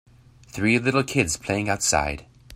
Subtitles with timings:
[0.47, 2.25] Three little kids playing outside.